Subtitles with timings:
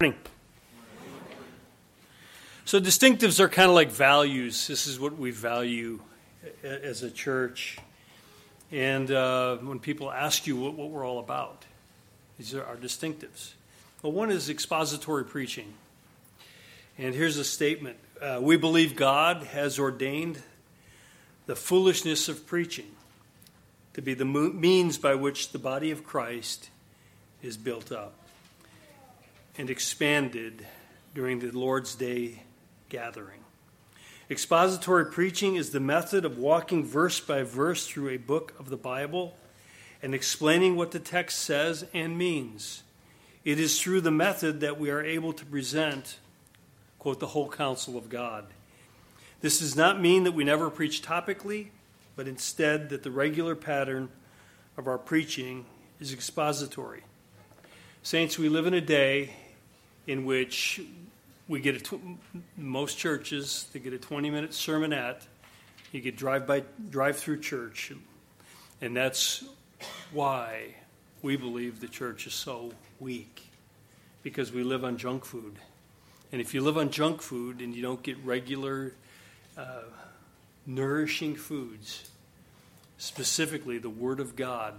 [0.00, 0.20] Morning.
[2.64, 4.68] So, distinctives are kind of like values.
[4.68, 5.98] This is what we value
[6.62, 7.78] as a church.
[8.70, 11.64] And uh, when people ask you what, what, we're all about,
[12.38, 13.54] these are our distinctives.
[14.00, 15.74] Well, one is expository preaching.
[16.96, 20.40] And here's a statement uh, We believe God has ordained
[21.46, 22.92] the foolishness of preaching
[23.94, 26.70] to be the means by which the body of Christ
[27.42, 28.27] is built up
[29.58, 30.64] and expanded
[31.14, 32.42] during the Lord's Day
[32.88, 33.40] gathering.
[34.30, 38.76] Expository preaching is the method of walking verse by verse through a book of the
[38.76, 39.36] Bible
[40.00, 42.84] and explaining what the text says and means.
[43.44, 46.18] It is through the method that we are able to present,
[46.98, 48.46] quote, the whole counsel of God.
[49.40, 51.68] This does not mean that we never preach topically,
[52.14, 54.08] but instead that the regular pattern
[54.76, 55.64] of our preaching
[55.98, 57.02] is expository.
[58.02, 59.30] Saints, we live in a day
[60.08, 60.80] in which
[61.46, 62.00] we get a tw-
[62.56, 65.22] most churches they get a 20 minute sermonette.
[65.92, 67.92] You get drive by drive through church.
[68.80, 69.44] And that's
[70.12, 70.74] why
[71.22, 73.42] we believe the church is so weak
[74.22, 75.56] because we live on junk food.
[76.32, 78.94] And if you live on junk food and you don't get regular
[79.56, 79.82] uh,
[80.66, 82.10] nourishing foods
[82.98, 84.74] specifically the word of god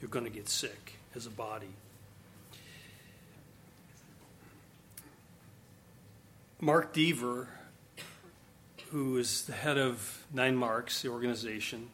[0.00, 1.68] you're going to get sick as a body
[6.60, 7.46] Mark Dever,
[8.90, 11.88] who is the head of Nine Marks, the organization,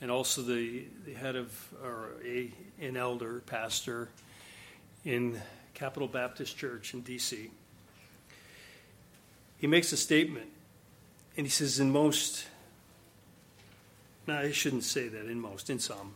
[0.00, 1.52] and also the, the head of,
[1.84, 4.08] or a, an elder, pastor
[5.04, 5.38] in
[5.74, 7.50] Capital Baptist Church in D.C.,
[9.58, 10.48] he makes a statement,
[11.36, 12.46] and he says, in most,
[14.26, 16.14] no, I shouldn't say that, in most, in some.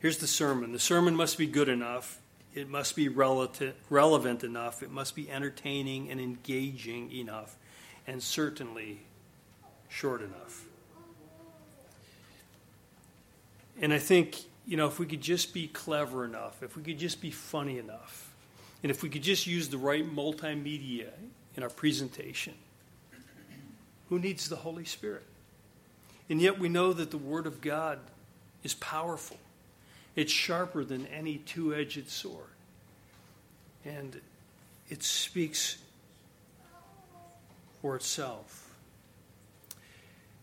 [0.00, 0.72] Here's the sermon.
[0.72, 2.20] The sermon must be good enough
[2.56, 4.82] it must be relative, relevant enough.
[4.82, 7.54] It must be entertaining and engaging enough,
[8.06, 9.02] and certainly
[9.88, 10.64] short enough.
[13.78, 16.98] And I think, you know, if we could just be clever enough, if we could
[16.98, 18.32] just be funny enough,
[18.82, 21.10] and if we could just use the right multimedia
[21.56, 22.54] in our presentation,
[24.08, 25.24] who needs the Holy Spirit?
[26.30, 27.98] And yet we know that the Word of God
[28.64, 29.36] is powerful.
[30.16, 32.48] It's sharper than any two edged sword.
[33.84, 34.20] And
[34.88, 35.76] it speaks
[37.82, 38.74] for itself.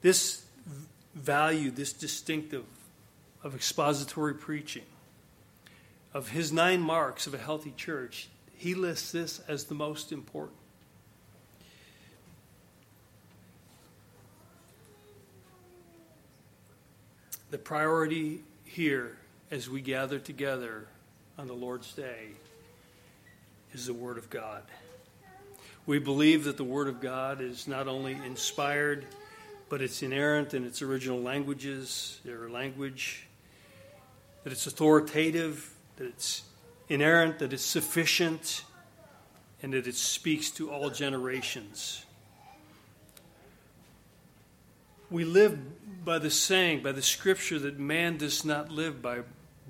[0.01, 0.45] This
[1.16, 2.66] value, this distinctive
[3.44, 4.83] of expository preaching,
[6.13, 10.57] of his nine marks of a healthy church, he lists this as the most important.
[17.50, 19.17] The priority here
[19.53, 20.87] as we gather together
[21.37, 22.29] on the Lord's Day
[23.71, 24.63] is the Word of God.
[25.85, 29.05] We believe that the Word of God is not only inspired,
[29.69, 33.27] but it's inerrant in its original languages, their language,
[34.43, 36.41] that it's authoritative, that it's
[36.89, 38.63] inerrant, that it's sufficient,
[39.61, 42.03] and that it speaks to all generations.
[45.11, 49.19] We live by the saying, by the scripture, that man does not live by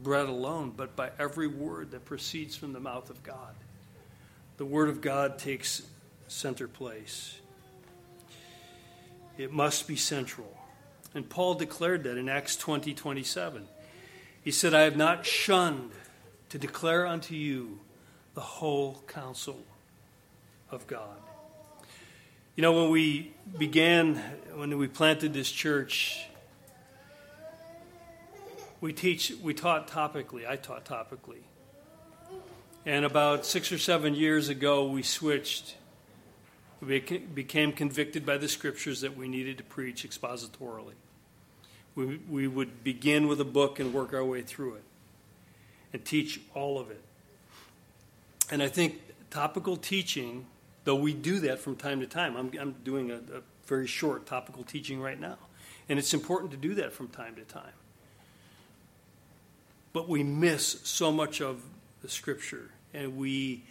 [0.03, 3.55] bread alone, but by every word that proceeds from the mouth of God.
[4.57, 5.81] The Word of God takes
[6.27, 7.39] center place.
[9.37, 10.57] It must be central.
[11.15, 13.67] And Paul declared that in Acts 20 27.
[14.43, 15.91] He said, I have not shunned
[16.49, 17.79] to declare unto you
[18.35, 19.63] the whole counsel
[20.69, 21.17] of God.
[22.55, 24.15] You know, when we began,
[24.53, 26.27] when we planted this church,
[28.83, 30.45] we teach, we taught topically.
[30.45, 31.39] I taught topically.
[32.85, 35.77] And about six or seven years ago, we switched.
[36.81, 40.95] We became convicted by the scriptures that we needed to preach expositorily.
[41.95, 44.83] We, we would begin with a book and work our way through it
[45.93, 47.01] and teach all of it.
[48.51, 50.45] And I think topical teaching,
[50.83, 54.25] though we do that from time to time, I'm, I'm doing a, a very short
[54.25, 55.37] topical teaching right now.
[55.87, 57.71] And it's important to do that from time to time
[59.93, 61.61] but we miss so much of
[62.01, 62.71] the scripture.
[62.93, 63.63] And we,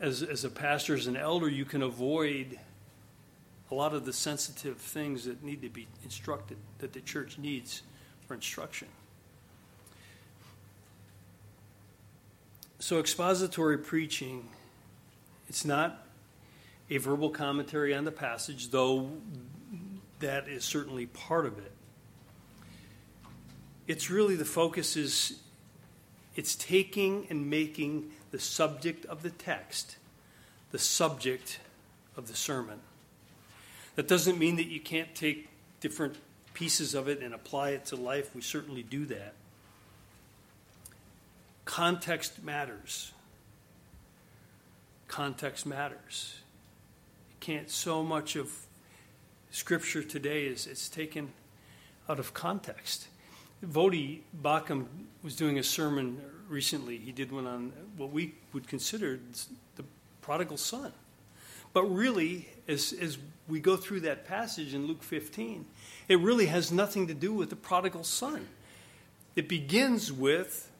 [0.00, 2.58] as, as a pastor, as an elder, you can avoid
[3.70, 7.82] a lot of the sensitive things that need to be instructed, that the church needs
[8.26, 8.88] for instruction.
[12.80, 14.48] So, expository preaching,
[15.48, 16.04] it's not
[16.90, 19.10] a verbal commentary on the passage, though
[20.18, 21.72] that is certainly part of it.
[23.86, 25.38] It's really the focus is
[26.36, 29.96] it's taking and making the subject of the text
[30.72, 31.60] the subject
[32.16, 32.80] of the sermon.
[33.94, 35.48] That doesn't mean that you can't take
[35.80, 36.16] different
[36.54, 38.34] pieces of it and apply it to life.
[38.34, 39.34] We certainly do that.
[41.66, 43.12] Context matters.
[45.08, 46.36] Context matters.
[47.30, 48.50] You can't, so much of
[49.50, 51.34] Scripture today is it's taken
[52.08, 53.08] out of context.
[53.64, 54.86] Voddie Baucham
[55.22, 56.98] was doing a sermon recently.
[56.98, 59.20] He did one on what we would consider
[59.76, 59.84] the
[60.20, 60.92] prodigal son.
[61.72, 63.18] But really, as, as
[63.48, 65.64] we go through that passage in Luke 15,
[66.08, 68.48] it really has nothing to do with the prodigal son.
[69.36, 70.70] It begins with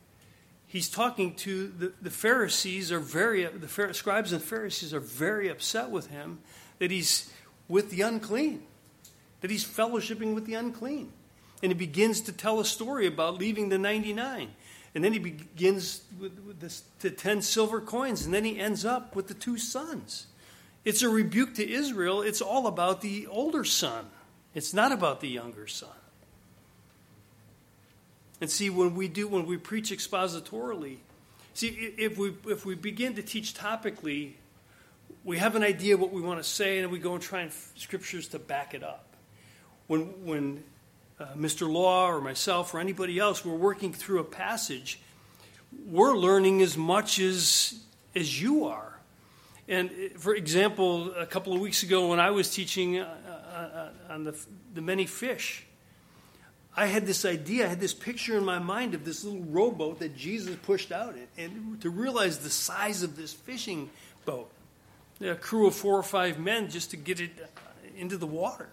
[0.67, 5.91] he's talking to the, the Pharisees are very the scribes and Pharisees are very upset
[5.91, 6.41] with him
[6.79, 7.31] that he's
[7.69, 8.63] with the unclean,
[9.41, 11.13] that he's fellowshipping with the unclean.
[11.63, 14.51] And he begins to tell a story about leaving the 99.
[14.95, 18.85] And then he begins with, with this, the 10 silver coins, and then he ends
[18.85, 20.27] up with the two sons.
[20.85, 22.23] It's a rebuke to Israel.
[22.23, 24.07] It's all about the older son,
[24.55, 25.89] it's not about the younger son.
[28.41, 30.97] And see, when we do, when we preach expositorily,
[31.55, 34.33] see, if we, if we begin to teach topically,
[35.25, 37.53] we have an idea what we want to say, and we go and try and
[37.77, 39.07] scriptures to back it up.
[39.87, 40.65] When, when
[41.23, 41.71] uh, Mr.
[41.71, 44.99] Law or myself or anybody else, we're working through a passage,
[45.87, 47.81] we're learning as much as,
[48.15, 48.99] as you are.
[49.69, 54.25] And uh, for example, a couple of weeks ago when I was teaching uh, on
[54.25, 54.37] the,
[54.75, 55.65] the many fish,
[56.75, 59.99] I had this idea, I had this picture in my mind of this little rowboat
[59.99, 63.91] that Jesus pushed out, and to realize the size of this fishing
[64.25, 64.51] boat,
[65.21, 67.31] a crew of four or five men just to get it
[67.97, 68.71] into the water.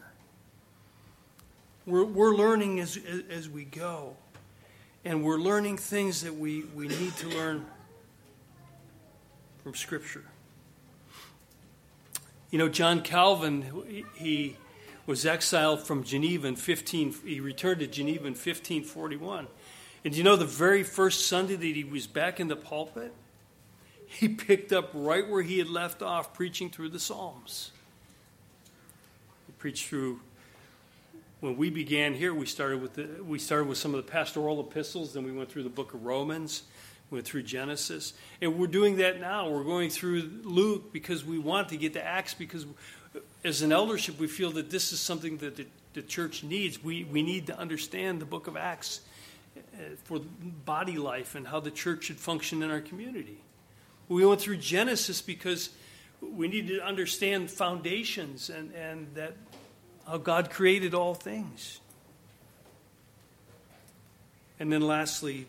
[1.90, 3.00] We're, we're learning as,
[3.30, 4.16] as we go.
[5.04, 7.66] And we're learning things that we, we need to learn
[9.64, 10.24] from Scripture.
[12.52, 13.66] You know, John Calvin,
[14.16, 14.58] he
[15.06, 19.48] was exiled from Geneva in 15, he returned to Geneva in 1541.
[20.06, 23.14] And you know the very first Sunday that he was back in the pulpit?
[24.06, 27.72] He picked up right where he had left off preaching through the Psalms.
[29.48, 30.20] He preached through
[31.40, 34.60] when we began here, we started with the, we started with some of the pastoral
[34.60, 36.64] epistles, then we went through the book of Romans,
[37.12, 39.50] went through Genesis, and we're doing that now.
[39.50, 42.66] We're going through Luke because we want to get to Acts because
[43.44, 46.84] as an eldership, we feel that this is something that the, the church needs.
[46.84, 49.02] We we need to understand the book of Acts
[49.58, 49.62] uh,
[50.04, 50.20] for
[50.66, 53.42] body life and how the church should function in our community.
[54.08, 55.70] We went through Genesis because
[56.22, 59.36] we need to understand foundations and, and that
[60.07, 61.80] how God created all things.
[64.60, 65.48] And then lastly,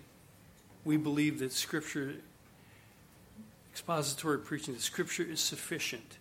[0.84, 2.14] we believe that Scripture,
[3.72, 6.18] expository preaching, that Scripture is sufficient,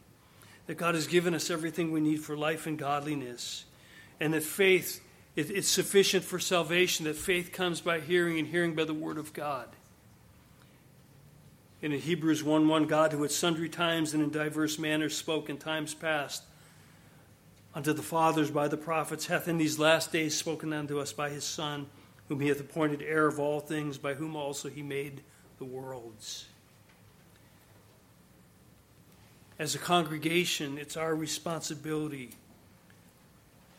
[0.67, 3.65] that God has given us everything we need for life and godliness,
[4.19, 5.01] and that faith
[5.35, 9.17] it, it's sufficient for salvation, that faith comes by hearing and hearing by the Word
[9.17, 9.67] of God.
[11.81, 15.49] And in Hebrews 1 1, God, who at sundry times and in diverse manners spoke
[15.49, 16.43] in times past
[17.74, 21.30] unto the fathers by the prophets, hath in these last days spoken unto us by
[21.30, 21.88] his Son,
[22.27, 25.21] whom he hath appointed heir of all things, by whom also he made
[25.57, 26.45] the worlds.
[29.57, 32.31] As a congregation, it's our responsibility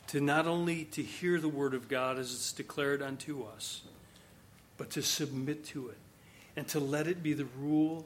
[0.09, 3.82] to not only to hear the word of God as it's declared unto us,
[4.76, 5.99] but to submit to it
[6.56, 8.04] and to let it be the rule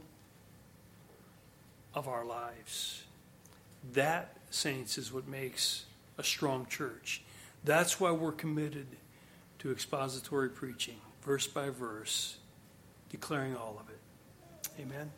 [1.94, 3.02] of our lives.
[3.94, 5.84] That saints, is what makes
[6.18, 7.22] a strong church.
[7.64, 8.86] That's why we're committed
[9.60, 12.36] to expository preaching, verse by verse,
[13.10, 14.00] declaring all of it.
[14.80, 15.10] Amen.